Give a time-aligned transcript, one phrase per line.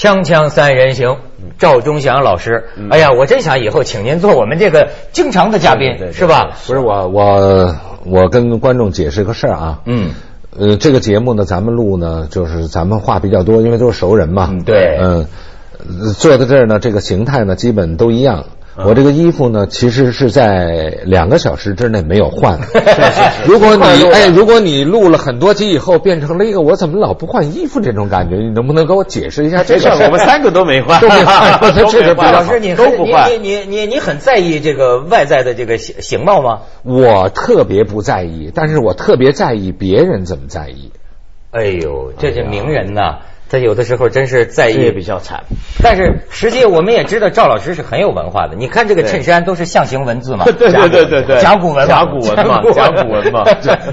[0.00, 1.18] 锵锵三人行，
[1.58, 2.64] 赵忠祥老师。
[2.88, 6.56] 哎呀，我真想以后请您做我们这个经常的嘉宾，是吧？
[6.66, 7.76] 不是我我
[8.06, 9.80] 我跟观众解释个事儿啊。
[9.84, 10.12] 嗯。
[10.58, 14.50] 呃，这个节目呢，咱们录呢，就是咱们话比较多，因为都是熟人嘛。
[14.64, 14.96] 对。
[14.98, 15.26] 嗯，
[16.16, 18.46] 坐在这儿呢，这个形态呢，基本都一样。
[18.76, 22.58] 我这个衣服呢，其实是在两个小时之内没有换。
[23.44, 29.88] 如果你哎，如果你录了很多集以后，变成了一个我怎么老不换衣服这种感觉，你能不能给我解释一下这事？
[29.88, 31.60] 我们三个都没换， 都没换。
[31.90, 33.30] 这个老师，你都不换。
[33.30, 36.60] 你你你你很在意这个外在的这个形形貌吗？
[36.82, 40.92] 我特别不在意，但是我特别在意别人怎么在意。
[41.50, 43.18] 哎呦，这是名人呐。
[43.50, 45.42] 他有的时候真是在意比较惨，
[45.82, 48.54] 但是实际我们也知道赵老师是很有文化的。
[48.54, 53.44] 你看这个衬衫都是象形文字嘛， 对对对对对，甲骨文甲骨文嘛，甲骨文嘛。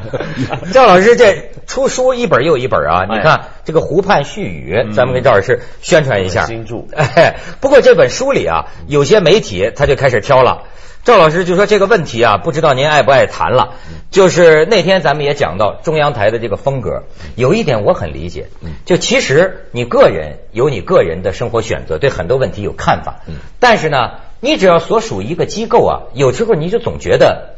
[0.72, 6.46] 赵老师这出书一本又一本啊，你看这个《湖畔絮语》，咱们给赵老师宣传一下。
[6.46, 6.84] 新著。
[7.60, 10.64] 不过这本书里啊，有些媒体他就开始挑了。
[11.04, 13.76] 赵老师就说这个问题啊，不知道您爱不爱谈了。
[14.12, 17.04] 就是那天咱们也讲到中央台的这个风格，
[17.36, 18.48] 有一点我很理解，
[18.84, 23.22] 就其实你个人有你个人的生活选择，对很多问题有看法。
[23.62, 27.54] 但是呢，你只要所属一个机构啊，有时候你就总觉得，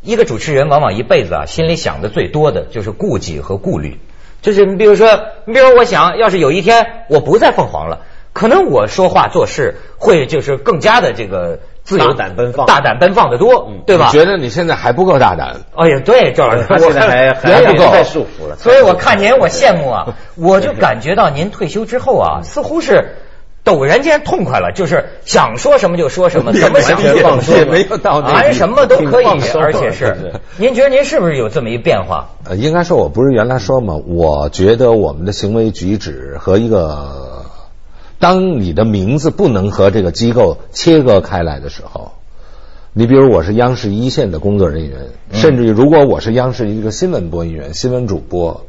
[0.00, 3.98] 一个主持人往往一辈子啊，心里想的最多的就是顾忌和顾虑。
[4.40, 11.58] 就是你比如说，你比如我想要是有一天我不在凤凰了，可能我说话做事会就是更加的这个。
[11.84, 14.08] 自由胆奔放，大胆奔放的多，对吧？
[14.10, 15.54] 觉得你现在还不够大胆？
[15.76, 18.56] 哎呀，对，赵老师，他现在还还不够，太束缚了。
[18.60, 20.06] 所以我看您，我羡慕啊！
[20.34, 23.16] 我就感觉到您退休之后啊，似乎是
[23.66, 30.32] 陡然间痛快了，就是想说什么就说什么，怎么想就放松，也没有到谈什么都可以， 而且是。
[30.56, 32.30] 您觉得您是不是有这么一变化？
[32.48, 37.33] 呃，应该说，我不是原来说嘛，我觉得我们的行为举止和一个。
[38.18, 42.12] 当你的名字不能和这个机构切割开来的时候，
[42.92, 44.98] 你比如我是央视一线的工作人员，
[45.32, 48.66] 甚至于如果我是央视一个新闻播音员、新闻主播，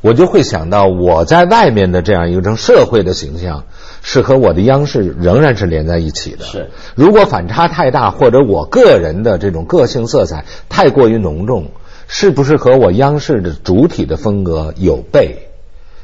[0.00, 3.64] 我就会想到我在外面的这样一种社会的形象
[4.02, 6.44] 是和我的央视仍然是连在一起的。
[6.44, 11.68] 是，如果反差太大，或者我个人的这种个性色彩太过于浓重，
[12.06, 15.36] 是不是和我央视的主体的风格有悖？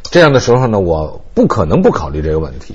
[0.03, 2.75] 这样的时候呢，我不可能不考虑这个问题。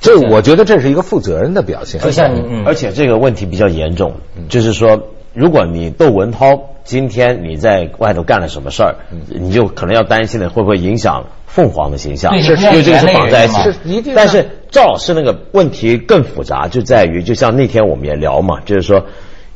[0.00, 2.00] 这我觉得这是一个负责任的表现。
[2.00, 4.14] 就像你，而且这个问题比较严重，
[4.48, 8.96] 就是说，如果你窦文涛今天你在外头干了什么事儿，
[9.28, 12.38] 你就可能要担心的会不会影响凤凰的形象？
[12.40, 14.12] 是，因为这个是绑在一起。
[14.14, 19.06] 但是赵老师那个问题更复杂，就在于，就像那天我们也聊嘛，就是说，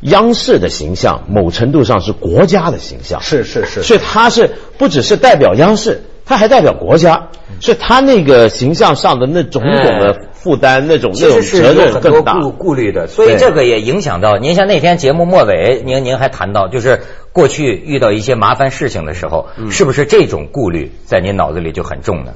[0.00, 3.20] 央视的形象某程度上是国家的形象。
[3.20, 3.82] 是是是。
[3.82, 6.02] 所以他是不只是代表央视。
[6.24, 7.28] 他还代表国家，
[7.60, 12.40] 所以他那个形象上的那种种的负担，那种那种责任更大。
[12.40, 14.54] 顾顾虑的，所以这个也影响到您。
[14.54, 17.00] 像那天节目末尾，您您还谈到，就是
[17.32, 22.32] 过去遇到一些麻烦事情的时候，是不是这种顾虑在您脑子里就很重呢？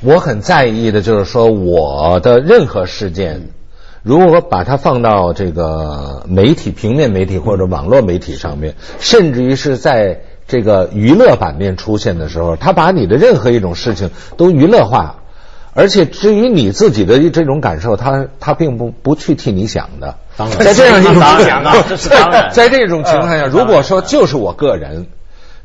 [0.00, 3.48] 我很在意的就是说，我的任何事件，
[4.02, 10.20] 如果把它放到这个媒体、平面媒体或者网络媒体上面，甚至于是在。
[10.48, 15.16] 这个娱乐版面出现的时候，他把你的任何一种事情都娱乐化，
[15.74, 20.14] 而且至于你自己的这种感受，他他并不不去替你想的。
[20.58, 21.20] 在这样一种
[21.96, 25.06] 在 在这种情况下，如果说就是我个人，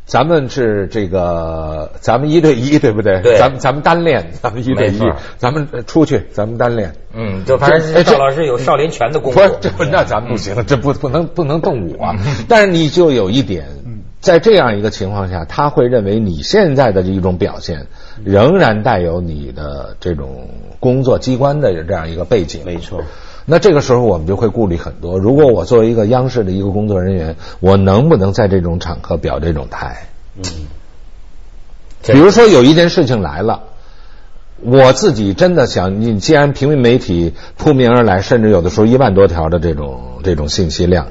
[0.05, 3.21] 咱们是这个咱们一对一，对不对？
[3.21, 3.37] 对。
[3.37, 4.99] 咱们咱们单练，咱们一对一，
[5.37, 6.93] 咱们出去，咱们单练。
[7.13, 9.39] 嗯，就反正赵老师有少林拳的功夫。
[9.39, 12.15] 不是，这不那咱们不行，这不不能不能动武啊。
[12.47, 13.67] 但是你就有一点。
[14.21, 17.87] 在这样一个情况下，他会认为你现在的一种表现
[18.23, 20.47] 仍然带有你的这种
[20.79, 22.61] 工作机关的这样一个背景。
[22.63, 23.01] 没错。
[23.45, 25.17] 那这个时候我们就会顾虑很多。
[25.17, 30.07] 如果我作为一个央视的一个工作人员，我能不能在这种场合表这种态？
[30.37, 30.43] 嗯。
[32.03, 33.63] 比如说有一件事情来了，
[34.61, 41.07] 我自己真的想，你既然平民媒体扑面而来，甚至有的时候一万多条的这种这种信息量，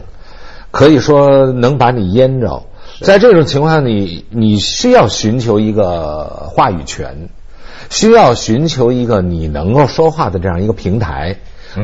[0.70, 2.62] 可以说能把你淹着。
[3.00, 7.28] 在这种情况下，你你需要寻求一个话语权，
[7.88, 11.36] 需要寻求一个你能够说话的这样一个平台。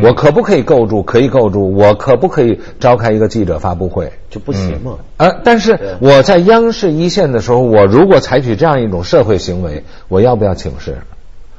[0.03, 1.05] 我可不可以构筑？
[1.05, 1.73] 可以构筑。
[1.73, 4.13] 我可不可以召开一个记者发布会？
[4.31, 4.97] 就不行吗？
[5.17, 10.99] 呃，但是我在央视一线的时候，我如果采取这样一种社会行为，我要不要请示？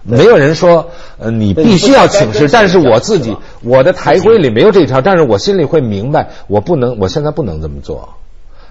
[0.04, 0.90] 没有人说，
[1.20, 2.50] 呃，你必须要请示。
[2.52, 8.10] 但是我自己，我的台规里没有这条，但是我心里会明白，我不能，我现在不能这么做。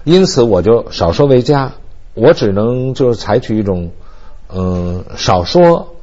[0.03, 1.73] 因此，我就少说为佳。
[2.13, 3.91] 我只能就是采取一种，
[4.51, 5.93] 嗯，少说，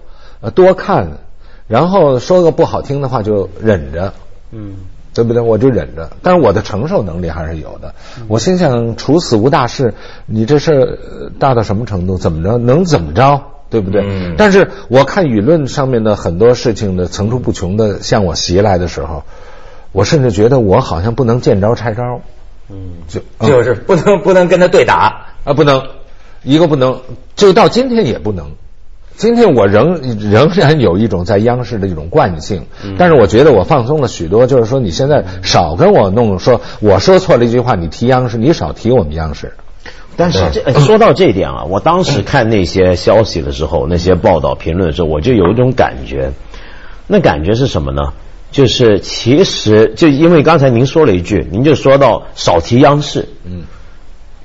[0.41, 1.19] 呃，多看，
[1.67, 4.13] 然后说个不好听的话就忍着，
[4.53, 4.77] 嗯，
[5.13, 5.43] 对不对？
[5.43, 7.97] 我就忍着，但是我的承受能力还是有的。
[8.29, 9.95] 我心想，处死无大事，
[10.27, 12.17] 你这事儿大到什么程度？
[12.17, 12.59] 怎么着？
[12.59, 13.43] 能怎么着？
[13.69, 14.05] 对不对？
[14.07, 19.25] 嗯但是我看舆论上面的很多事情的层出不穷的向我袭来的时候，
[19.91, 22.21] 我甚至觉得我好像不能见招拆招。
[22.71, 25.27] 嗯，就嗯就是不能不能跟他对打。
[25.45, 25.83] 啊，不能，
[26.43, 27.01] 一个不能，
[27.37, 28.53] 就到今天也不能。
[29.17, 32.67] 今天我仍仍然有一种在央视的一种惯性，
[32.99, 34.47] 但是我觉得我放松了许多。
[34.47, 39.53] 就是说，你现在少跟我弄，说我说错了一句话，你提央视，你少提我们央视。
[40.17, 46.33] 但是这呃说到这一点啊，我当时看那些消息的时候，那些报道评论的时候，我就有一种感觉，
[47.07, 48.03] 那感觉是什么呢？
[48.55, 53.65] 就是其实就因为刚才您说了一句，您就说到少提央视，嗯，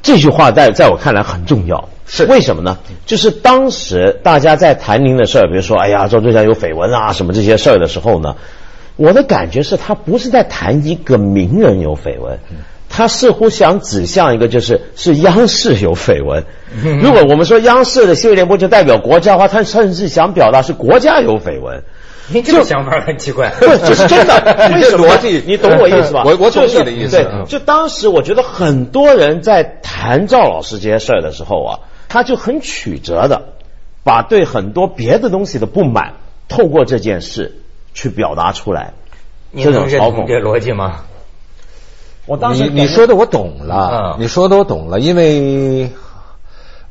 [0.01, 2.79] 这句话在在我看来很重要，是为什么呢？
[3.05, 8.35] 就是当时大家在谈您的事儿，比如说哎呀赵忠祥有绯闻啊什么这些事儿的时候呢，
[8.95, 12.39] 我的感觉是他不是在谈一个名人有绯闻。
[12.91, 16.43] 他似乎想指向一个，就是是央视有绯闻。
[16.99, 21.83] 如果我们说央视的新闻联播就代表国家的话，他甚至想表达是国家有绯闻。
[22.31, 23.49] 你 这个想法很奇怪。
[23.59, 24.69] 不，这是真的。
[24.73, 25.07] 为什么？
[25.07, 26.23] 逻辑你懂我意思吧？
[26.25, 33.53] 我我懂你的意思对嗯，就当时我觉得很多人在谈赵老师这些事儿的时候啊，他就很曲折的
[34.03, 36.13] 把对很多别的东西的不满，
[36.47, 37.61] 透过这件事
[37.93, 38.93] 去表达出来。
[39.51, 41.01] 你这种嘲讽能认同这个逻辑吗？
[42.25, 45.89] 我当时你你说的我懂了，嗯你说的我懂了，因为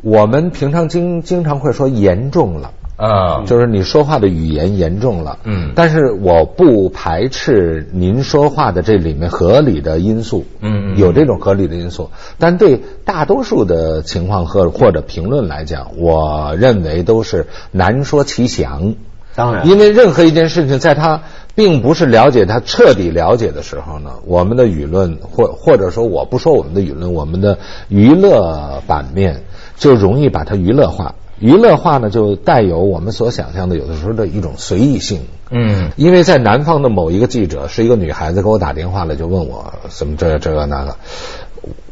[0.03, 2.73] 我们平常经经常会说严重了。
[2.99, 5.71] 啊，就是你说话的语言严重了，嗯。
[5.77, 18.97] 但是我不排斥您说话的这里面合理的因素，嗯嗯有这种合理的因素，但对大多数的情况和或者评论来讲，我认为都是难说其详。
[19.37, 19.69] 当然。
[19.69, 21.23] 因为任何一件事情，在他
[21.55, 27.59] 并不是了解他彻底了解的时候呢，我们的舆论或或者说我不说我们的舆论，我们的
[27.89, 29.45] 娱乐版面
[29.77, 31.15] 就容易把它娱乐化。
[31.41, 35.21] 娱乐化呢，就带有我们所想象的有的时候的一种随意性。
[35.51, 40.97] 嗯因为在南方的某一个记者是一个女孩子给我打电话了，就问我什么这个这个那个，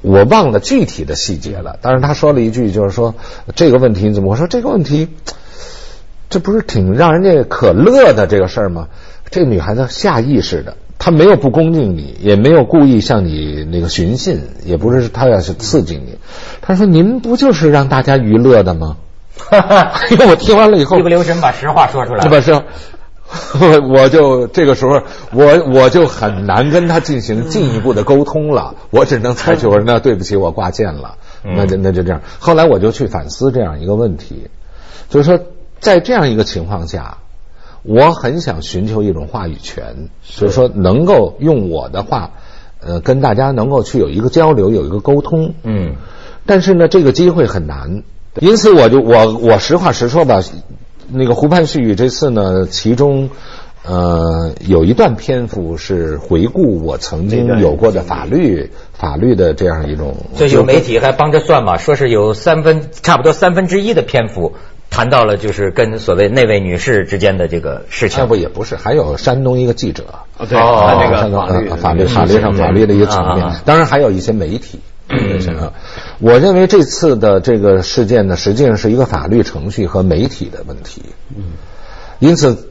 [0.03, 1.79] 我忘了具体的细节了。
[1.81, 3.15] 但是她说了一句，就是说
[3.55, 4.31] 这个问题怎么？
[4.31, 5.09] 我说这个问题，
[6.29, 8.89] 这不是挺让人家可乐的这个事儿吗？
[9.31, 16.19] 这个女孩子下意识的，她没有不恭敬你，也没有故意向你那个寻衅，也不是她要去刺激你。
[16.61, 18.99] 她说：“您不就是让大家娱乐的吗？”
[19.51, 22.41] 哎呦，我听完了以后一不留神把实话说出来了。
[22.43, 22.63] 是吧？
[23.29, 25.03] 是，我我就这个时候，
[25.33, 28.75] 我我就很难跟他进行进一步的沟通了。
[28.91, 32.23] 我只能采取我说那对不起，我挂件了，那就那就这样。
[32.39, 34.49] 后来我就去反思这样一个问题，
[35.09, 35.45] 就是说，
[35.81, 37.19] 在这样一个情况下，
[37.83, 42.31] 我很想寻求一种话语权，就是说能够用我的话，
[42.81, 45.55] 呃，跟大家能够去有一个交流，有一个沟通。
[45.63, 45.97] 嗯
[46.49, 48.05] 但是呢，这个机会很难，
[48.41, 50.43] 因此我就我我实话实说吧，
[51.09, 53.31] 那个湖畔絮语这次呢，其中
[53.85, 64.55] 呃有一段篇幅是回顾我曾经有过的法律法律的这样一种，所以有媒体还帮着算嘛，说是有三分差不多三分之一的篇幅
[64.91, 68.21] 谈到了就是跟所谓那位女士之间的这个事情。
[68.21, 70.05] 要不也不是，还有山东一个记者，
[70.39, 73.51] 哦，对，哦他那个山东法律呃法律法律上法律的一个层面。
[73.65, 74.81] 当然还有一些媒体。
[75.09, 75.73] 嗯，
[76.19, 81.03] 我认为这次的这个事件呢，实际上是一个法律程序和媒体的问题。
[81.37, 81.45] 嗯，
[82.19, 82.71] 因此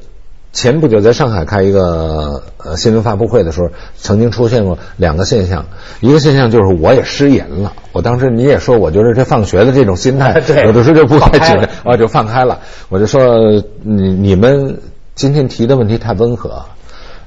[0.51, 5.65] 前不久在上海开一个呃新闻发布会的时候，曾经出现过两个现象，
[6.01, 7.73] 一个现象就是我也失言了。
[7.91, 12.59] 我当时你也说，我觉得这放学的这种心态， 对有的时候就不太紧张啊，就放开了。
[12.89, 14.79] 我就说你你们
[15.13, 16.65] 今天提的问题太温和，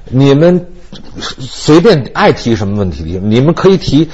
[0.05, 0.67] 你们
[1.19, 4.09] 随便爱提什么问题，你们可以提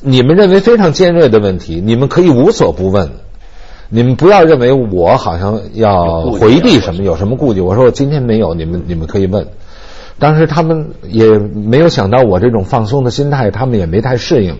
[0.00, 3.10] 你们认为非常尖锐的问题，你们可以无所不问。
[3.88, 7.60] 你们不要认为我好像要回避什么，有什么顾忌。
[7.60, 9.46] 我说我今天没有，你们你们可以问。
[10.18, 14.56] 当时他们也没有想到我这种放松的心态，他们也没太适应，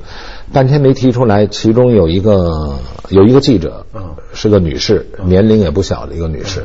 [0.52, 1.46] 半天没提出来。
[1.46, 3.86] 其中有一个有一个记者，
[4.34, 6.64] 是个女士，年龄也不小的一个女士。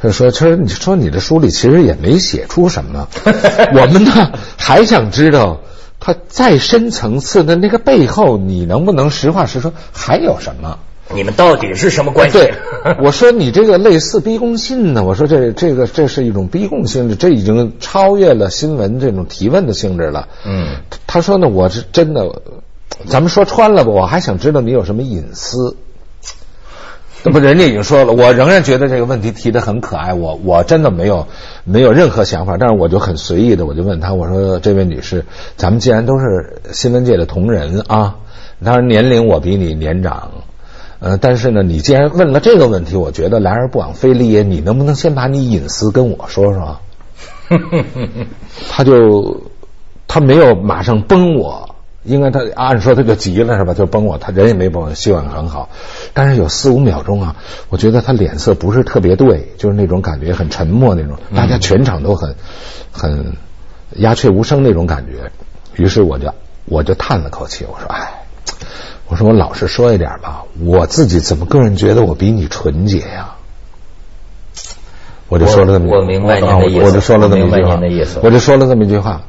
[0.00, 3.08] 他就说：“其实你说你的书里其实也没写出什么，
[3.74, 5.60] 我们呢还想知道
[6.00, 10.78] 他再深层次的那个背后，你能不能实话实说还有什么？”
[11.10, 12.38] 你们到底是什么关系？
[12.38, 12.52] 对，
[13.02, 20.28] 我说你这个类似逼供信呢，我说这这个这是一种逼供性质，这已经超越了新闻这种提问的性质了。
[20.44, 20.66] 嗯，
[21.06, 22.42] 他说呢，我是真的，
[23.06, 25.76] 咱们说穿了吧，我还想知道你有什么隐私。
[27.24, 30.14] 那不，人家已经说了，我仍然觉得这个问题提的很可爱。
[30.14, 31.26] 我我真的没有
[31.64, 35.24] 没有任何想法，但是我就很随意的，我就问他，我说：“这位女士，
[35.56, 38.16] 咱们既然都是新闻界的同仁啊，
[38.64, 40.30] 当然年龄我比你年长，
[41.00, 44.44] 呃，但是呢，你既然问了这个问题，我觉得来而不往非礼也。
[44.44, 46.78] 你能不能先把你隐私跟我说说？”
[48.70, 49.42] 他就
[50.06, 51.67] 他没有马上崩我。
[52.04, 53.74] 应该他按说他就急了是吧？
[53.74, 55.68] 就崩我，他人也没崩，希望很好。
[56.14, 57.36] 但是有四五秒钟啊，
[57.68, 62.36] 我觉得他脸色不是特别对，就是那种感觉很沉默那种，大家全场都很
[62.92, 63.36] 很
[63.96, 65.32] 鸦雀无声那种感觉。
[65.76, 66.32] 于是我就
[66.66, 68.24] 我就叹了口气，我说：“哎，
[69.08, 73.34] 我说我老实说一点吧，我自己怎么个人觉得我比你纯洁呀？”
[75.28, 77.76] 我就说了这么我明白您的意思，我就说了这么一句话，
[78.22, 79.22] 我就说了这么一句话，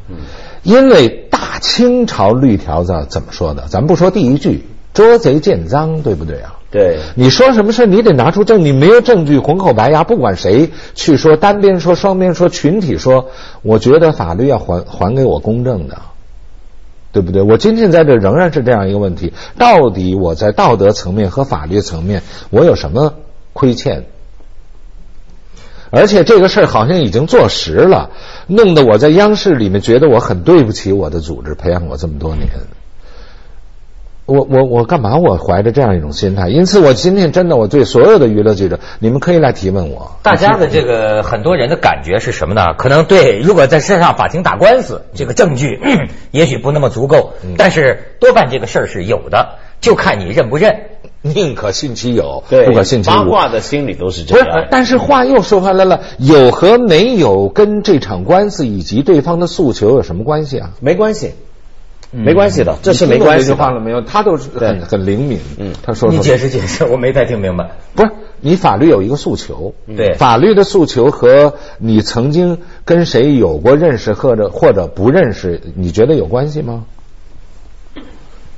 [0.64, 1.29] 因为。
[1.40, 3.64] 大清朝绿条子怎么说的？
[3.70, 6.58] 咱不说第一句，捉贼见赃，对不对啊？
[6.70, 13.30] 对，你说什么事你得拿出证据，没有证据，红口白牙，不管谁去说，单边说、双边说、群体说，
[13.62, 15.98] 我觉得法律要还还给我公正的，
[17.14, 17.42] 对不对？
[17.42, 23.14] 我今天在这仍然是这样一个问题：到底我在道德层面和法律层面，我有什么
[23.54, 24.08] 亏欠？
[25.92, 28.12] 而且这个事儿好像已经坐实了，
[28.48, 32.48] 弄得我在央视里面觉得我很对不起我的组织，培养我这么多年。
[34.26, 35.16] 我我我干嘛？
[35.18, 40.20] 我怀着这样一种心态，因此我今天真的我对所有的娱乐记者，你们可以来提问我。
[40.22, 42.76] 大家的这个很多人的感觉是什么呢？
[42.78, 45.80] 可能对，如果在身上法庭打官司，这个证据
[46.30, 50.89] 也许不那么足够，但是多半这个事儿是有的，就看你认不认。
[51.36, 53.14] 宁可信其有，对，不可信其无。
[53.14, 60.72] 八卦的心理都是这样不是样。，但是话又说回来了，有和没有跟这场官司以及对方的诉求有什么关系啊？
[60.80, 61.34] 没关系，
[62.12, 63.80] 没关系的，这是没关系这句话了。
[63.82, 64.02] 没有？
[64.02, 65.40] 他都是很很灵敏。
[65.58, 67.72] 嗯他说说你解释解释，我没太听明白。
[67.96, 76.86] 不是你法律有一个诉求，对法律的诉求和你曾经跟谁有过认识或者或者不认识，你觉得有关系吗？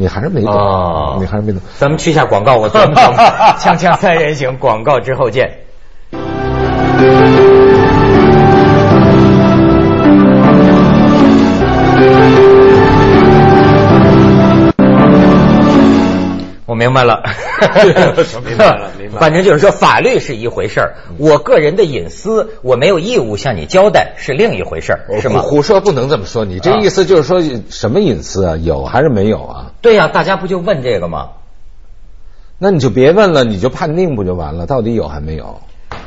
[0.01, 1.61] 你还是没懂，哦你还是没懂。
[1.77, 3.17] 咱们去一下广告，我琢磨琢磨。
[3.59, 5.59] 锵锵三人行，广告之后见。
[16.81, 17.21] 明白了，
[18.43, 25.41] 明白了 明白了反正就是说，法律是一回事儿，我个人的隐私，我没有义务向你交代，是另一回事儿，是吗？
[25.41, 28.55] 胡胡说不能这么说，你这意思就是说什么隐私啊？
[28.57, 29.73] 有还是没有啊？
[29.81, 31.29] 对呀、大家不就问这个吗？
[32.57, 34.65] 那你就别问了，你就判定不就完了？
[34.65, 35.61] 到底有还没有？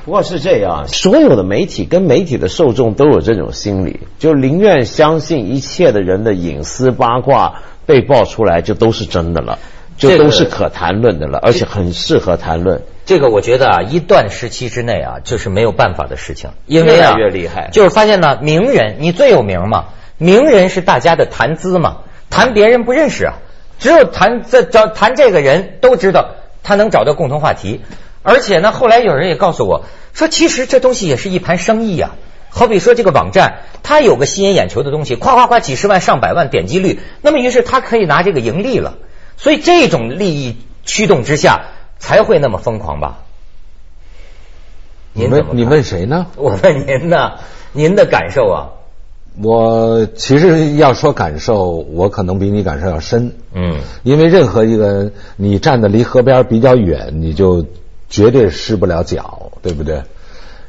[0.05, 9.59] 不过是这样，所有的媒体跟媒体的受众都有这种心理，就宁愿相信一切的人的隐私八卦被爆出来，就都是真的了，
[9.97, 12.83] 就这都是可谈论的了，而且很适合谈论。
[13.07, 19.87] 这个我觉得啊，一段时期之内啊，就是没有办法的事情，因为啊，越来越厉害就是发现呢，名人你最有名嘛，
[20.19, 21.99] 名人是大家的谈资嘛，
[22.31, 23.35] 谈别人不认识啊，
[23.79, 26.31] 只有谈这找谈这个人都知道
[26.63, 27.83] 他能找到共同话题，
[28.23, 29.85] 而且呢，后来有人也告诉我
[30.15, 32.17] 说，其实这东西也是一盘生意啊。
[32.49, 38.95] 好比说这个网站，它有个吸引眼球的东西，夸夸夸几十万上百万点击率，那么于是它可以拿这个盈利了，
[39.37, 41.67] 所以这种利益驱动之下
[41.99, 43.21] 才会那么疯狂吧？
[45.13, 46.27] 你问你问谁呢？
[46.37, 47.35] 我问您呢？
[47.73, 48.71] 您的感受啊？
[49.43, 53.33] 我其实要说感受，我可能比你感受要深。
[53.53, 57.67] 嗯，因为任何一个人，你站的离河边比较远，你就
[58.09, 60.03] 绝对湿不了脚，对不对？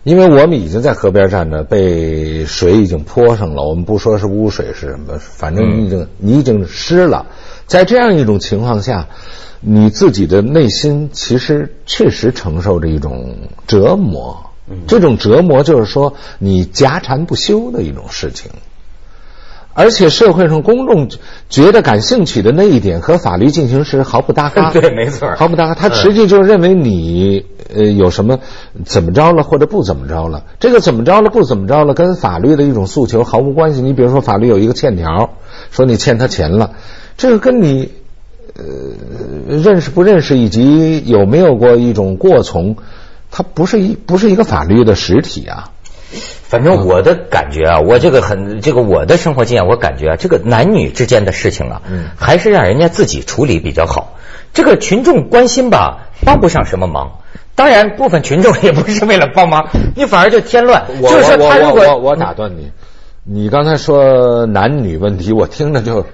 [0.05, 3.63] 因为我们已经在河边站着，被水已经泼上了。
[3.63, 7.25] 我们不说是污水是什么，反正你已经、你已经湿了。
[7.65, 9.07] 在这样一种情况下，
[9.61, 13.35] 你自己的内心其实确实承受着一种
[13.65, 14.51] 折磨。
[14.85, 18.51] 这种折磨就是说你夹缠不休的一种事情。
[19.77, 21.09] 而且社会上公众
[21.49, 25.75] 觉得感兴趣的那一点和法律进行时毫不搭嘎， 对没错毫不搭嘎。
[25.75, 28.39] 他嗯实际就是认为你呃有什么
[28.85, 33.81] 怎么着了或者不怎么着了，这个怎么着了不怎么着了跟法律的一种诉求毫无关系。
[33.81, 35.31] 你比如说法律有一个欠条，
[35.71, 36.71] 说你欠他钱了，
[37.17, 37.91] 这个跟你
[38.55, 38.63] 呃
[39.57, 42.77] 认识不认识以及有没有过一种过从，
[43.29, 45.71] 它不是一不是一个法律的实体啊。
[46.11, 54.15] 反正我的感觉啊，我这个很这个我的生活经验，我感觉啊，这个男女之间的事情啊，嗯还是让人家自己处理比较好。
[54.53, 57.19] 这个群众关心吧，帮不上什么忙。
[57.55, 60.85] 当然，部分群众也不是为了帮忙， 你反而就添乱。
[61.01, 62.71] 就是说他如果我我打断你，
[63.23, 66.05] 你刚才说男女问题，我听着就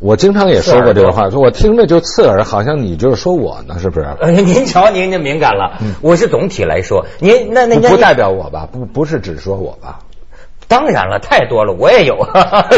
[0.00, 4.06] 我经常也说过这个话，说我听着就刺耳，好像你就是说我呢，是不是？
[4.20, 5.78] 呃， 您瞧，您就敏感了。
[6.02, 8.68] 我是总体来说，您那那不代表我吧？
[8.70, 10.00] 不不是只说我吧？
[10.68, 12.28] 当然了，太多了，我也有。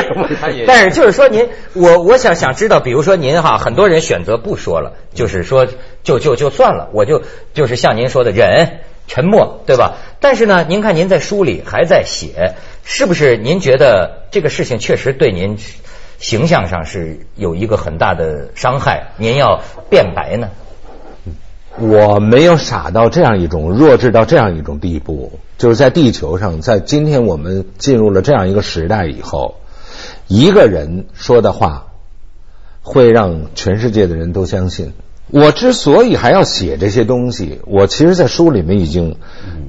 [0.66, 5.66] 但是就是说，您我我想想知道，比如说您哈，很多人选择不说了，就是说
[6.02, 7.22] 就就就算了，我就
[7.54, 9.94] 就是像您说的忍沉默，对吧？
[10.20, 13.38] 但是呢，您看您在书里还在写，是不是？
[13.38, 15.56] 您觉得这个事情确实对您
[16.18, 19.12] 形象上是有一个很大的伤害？
[19.18, 20.48] 您要变白呢？
[21.80, 29.60] 我没有傻到这样一种弱智到这样一种地步，就是在地球上，在今天我们进入了这样一个时代以后，
[30.26, 31.92] 一个人说的话
[32.82, 34.92] 会让全世界的人都相信。
[35.30, 39.16] 我之所以还要写这些东西，我其实，在书里面已经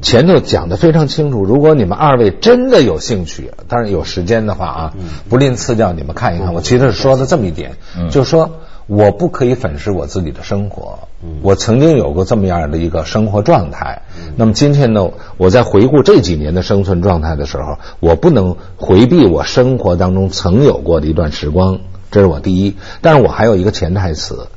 [0.01, 1.43] 前头讲的非常清楚。
[1.43, 4.93] 如果你们二位真的有兴趣，当然有时间的话啊，
[5.29, 6.53] 不吝赐教你们看一看。
[6.53, 7.71] 我其实是说的这么一点，
[8.09, 8.49] 就是说。
[8.89, 10.97] 我不可以粉饰我自己的生活，
[11.43, 14.01] 我曾经有过这么样的一个生活状态。
[14.35, 22.77] 那么今天呢，我在回顾这几年的生存状态的时候，我不能回避我生活当中曾有过的一段时光，这是我第一。
[23.01, 24.47] 但是我还有一个潜台词，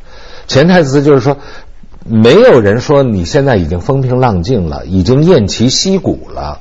[0.52, 1.38] 潜台词就是说，
[2.04, 6.60] 没有人说你现在已经风平浪静了，已经偃旗息鼓了，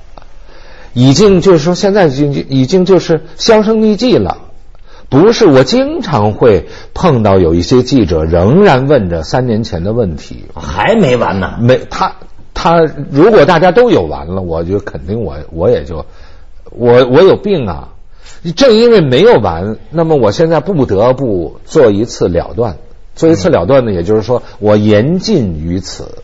[0.93, 4.37] 已经就是说现在已经已经就是销声匿迹了。
[5.09, 11.57] 不是，我经常会碰到有一些记者仍然问着三年前的问题，还没完呢。
[11.59, 12.15] 没他
[12.53, 12.79] 他，
[13.11, 16.05] 如果大家都有完了，我就肯定我我也就
[16.69, 17.89] 我我有病啊！
[18.55, 22.77] 正因为没有完，那么我现在不得不做一次了断。
[23.15, 26.23] 做一次了断呢，也就是说我言尽于此。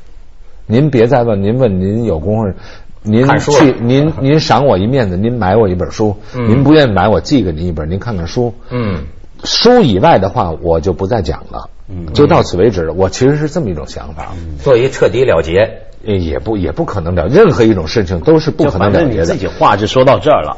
[0.65, 2.57] 您别再问，您问您有功夫。
[3.03, 6.17] 您去，您您赏我一面子，您买我一本书。
[6.33, 8.53] 您不愿意买，我寄给您一本，您看看书。
[8.69, 9.05] 嗯，
[9.45, 11.69] 书以外的话，我就不再讲了。
[11.87, 12.91] 嗯，就到此为止。
[12.91, 17.27] 我其实是这么一种想法，做一彻底了结，也不也不可能了。
[17.27, 19.25] 任何一种事情都是不可能了结的。
[19.25, 20.57] 自己话就说到这儿了，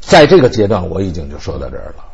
[0.00, 2.04] 在这个阶段，我已经就说到这儿了。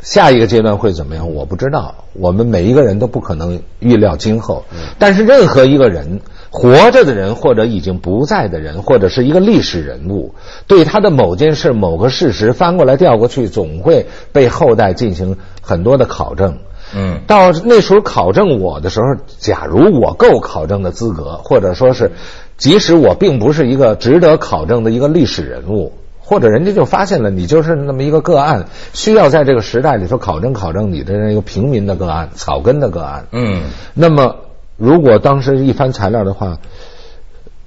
[0.00, 1.34] 下一个阶段会怎么样？
[1.34, 1.94] 我不知道。
[2.14, 4.64] 我们每一个人都不可能预料今后，
[4.98, 6.20] 但是任何一个人。
[6.50, 10.34] 活着的人，或者已经不在的人，或者是一个历史人物，
[10.66, 16.56] 对他的某件事、某个事实翻过来调过去，总会被后代进行很多的考证。
[16.96, 22.12] 嗯，到那时候考证我的时候，假如我够考证的资格，或者说是，
[22.56, 25.92] 即使我并不是一个值得考证的一个历史人物，
[26.28, 33.26] 或者人家就发现了你就是那么一个个案，需要在这个时代里头考证考证你的那个平民的个案、草根的个案。
[33.32, 33.62] 嗯，
[33.94, 34.36] 那么。
[34.80, 36.58] 如果当时一翻材料的话，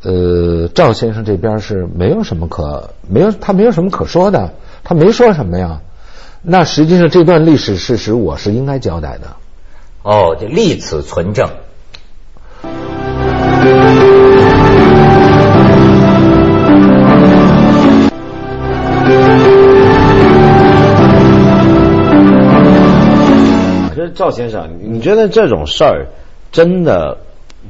[0.02, 4.54] 呃，赵先生这边是没有什么可没有，他没有什么可说的，
[4.86, 5.82] 他没说什么呀。
[6.42, 9.36] 那实际上这段历史事实我是应该交代的。
[10.04, 11.50] 哦，就立此存证。
[24.12, 26.08] 赵先生，你觉得这种事儿？
[26.52, 27.18] 真的，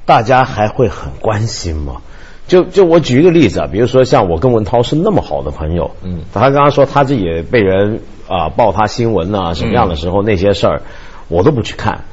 [0.05, 1.97] 大家还会很关心吗？
[2.47, 10.81] 就就我举一个例子啊，比如说像我跟文涛是那么好的朋友，嗯，他刚刚说他自己被人啊爆他新闻啊什么样的时候那些事儿，
[11.29, 12.05] 我都不去看，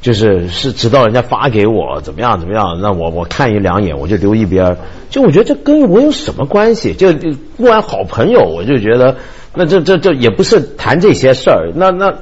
[0.00, 4.78] 就是是直到人家发给我怎么样怎么样，那我我看一两眼我就留一边
[5.10, 6.94] 就我觉得这跟我有什么关系？
[6.94, 7.12] 就
[7.56, 9.16] 不然好朋友，我就觉得
[9.54, 12.14] 那这这这也不是谈这些事儿，那那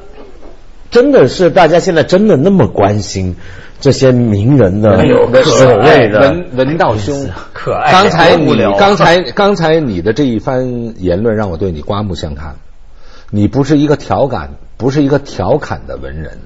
[0.91, 3.37] 真的是大家现在真的那么关心？
[3.81, 4.99] 这些名人的
[5.43, 7.91] 所谓的文文道兄，可爱。
[7.91, 12.57] 刚才你刚才刚才你的这一番言论让我对你刮目相看。
[13.31, 16.41] 你不是一个调侃，不是一个调侃的文人，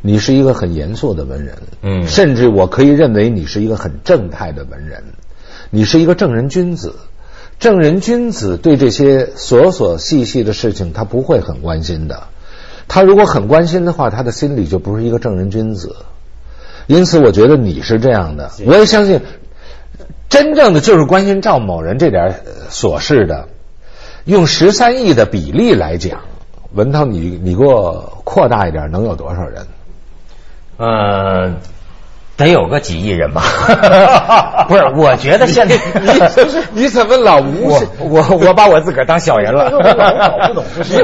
[0.00, 1.58] 你是一个很严肃的文人。
[1.82, 5.04] 嗯，甚至我可以认为你是一个很正派的文人。
[5.68, 6.94] 你是一个正人君子，
[7.58, 12.28] 正人君子对这些琐琐细细的事情，他不会很关心的。
[12.88, 15.96] 他如果很关心的话，他的心里就不是一个正人君子。
[16.86, 18.50] 因此，我觉得你是这样的。
[18.66, 19.20] 我也相信，
[20.28, 23.48] 真正的就是关心赵某人这点琐事的。
[24.24, 26.20] 用十三亿的比例来讲，
[26.72, 29.66] 文涛，你你给我扩大一点，能有多少人？
[30.78, 31.56] 嗯。
[32.36, 33.42] 得有个几亿人吧？
[34.68, 39.70] 不是，我觉得现在你你怎么老无我我我把我自个儿当小人了？
[39.70, 40.94] 搞不懂 不是？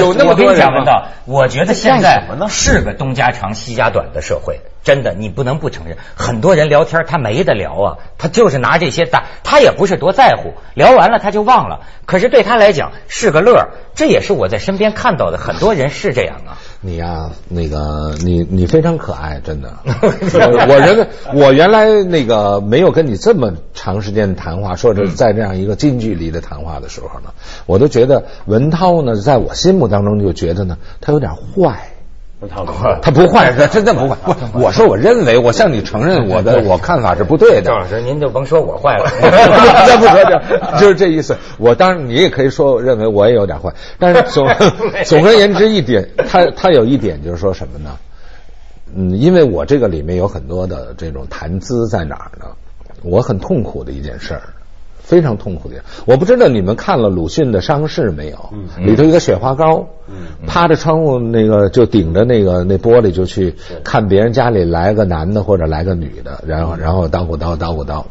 [0.00, 1.02] 有那么多人吗？
[1.26, 4.60] 我觉得现在是个东家长西家短的社会。
[4.82, 11.80] 真的，你不能不承认，很多人聊天他没得聊啊，他就是拿这些打，他也不是多在乎，聊完了他就忘了。
[12.06, 16.58] 可是对他来讲是个乐儿，这也是我在身边看到的，很多人是这样啊。
[16.80, 19.70] 你呀、那个你你非常可爱，真的。
[19.84, 27.32] 我我认为我原来那个没有跟你这么长时间的谈话，说是在这样一个近距离的谈话的时候呢，
[27.66, 31.90] 我都觉得文涛呢，在我心目当中就觉得呢，他有点坏。
[32.48, 34.16] 他不坏，他真的不坏。
[34.52, 37.78] 不，我说我认为，我向你承认我的 我看法是不对的赵。
[37.78, 39.10] 老师，您就甭说我坏了。
[39.20, 41.36] 再不说这，就是这意思。
[41.58, 44.48] 我当然你也可以说，认为我也有点坏，但是总
[45.04, 47.90] 总而言之一点，他他有一点就是说什么呢？
[48.94, 52.46] 嗯，因为我这个里面有很多的这种谈资在哪儿呢？
[53.02, 54.42] 我很痛苦的一件事儿，
[55.02, 55.76] 非常痛苦的。
[56.06, 58.50] 我不知道你们看了鲁迅的《伤势》没有？
[58.78, 59.86] 里头一个雪花膏，
[60.46, 68.04] 趴着窗户那个就顶着那个那玻璃就去看别人家里来个男的或者来个女的，然后然后叨咕叨叨咕叨。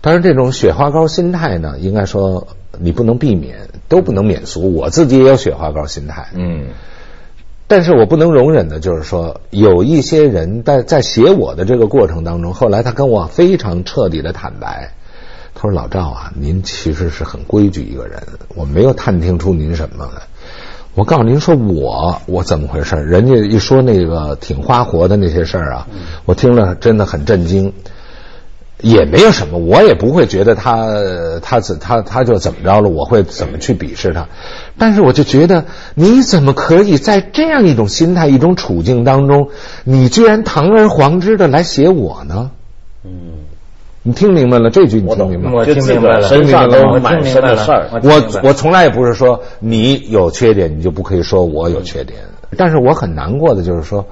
[0.00, 2.46] 当然，这种雪花膏心态呢，应该说
[2.78, 4.74] 你不能避免，都不能免俗。
[4.74, 6.66] 我自己也有雪花膏心态，嗯，
[7.66, 14.90] 但是我不能容忍的就是说，有一些人在在写我的这个过程当中，后来他跟我非常彻底的坦白，
[15.54, 18.22] 他说：“老赵啊，您其实是很规矩一个人，
[18.54, 20.22] 我没有探听出您什么来。
[20.94, 22.96] 我告诉您说我我怎么回事？
[22.96, 25.86] 人家一说那个挺花活的那些事儿啊，
[26.24, 27.72] 我听了真的很震惊。”
[28.80, 30.88] 也没有什么，我也不会觉得他
[31.40, 34.26] 他怎他他就怎么着了，我会怎么去鄙视他。
[34.76, 35.64] 但是我就觉得，
[35.94, 39.48] 你怎么可以在这样一种心态、一种处境当中，
[39.84, 42.50] 你居然堂而皇之的来写我呢？
[43.04, 43.43] 嗯，
[44.06, 45.00] 你听明白了这句？
[45.00, 45.56] 你听明白了？
[45.56, 47.88] 我听明白了身上都我满身的事儿。
[48.02, 52.18] 我我我从来也不是说你有缺点，你就不可以说我有缺点。
[52.58, 54.04] 但是我很难过的就是说，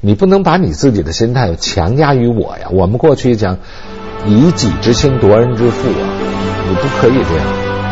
[0.00, 2.68] 你不能把你自己的心态强加于我呀。
[2.72, 3.58] 我们过去讲
[4.26, 6.04] 以己之心夺人之腹啊，
[6.68, 7.46] 你不可以这样。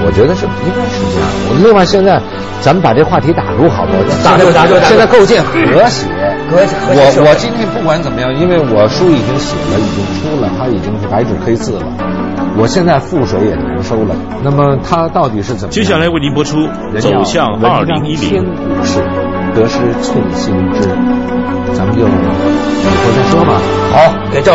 [0.04, 1.28] 我觉得是应该是这样。
[1.48, 2.20] 我另外现在
[2.60, 4.02] 咱们把这话题打住好不好？
[4.24, 5.54] 打住打住现在构建和
[5.88, 6.06] 谐。
[6.48, 11.86] 我我今天不管怎么样，因为我书已经写了，已经出了，它已经是白纸黑字了。
[12.58, 14.14] 我现在覆水也难收了。
[14.42, 15.72] 那么它到底是怎么？
[15.72, 16.58] 接下来为您播出
[16.92, 18.44] 《人向二零一零》。
[18.46, 19.02] 古事，
[19.54, 20.88] 得失寸心知。
[21.74, 22.16] 咱们就以后
[23.12, 23.60] 再说吧。
[23.92, 23.96] 好，
[24.32, 24.54] 给赵老。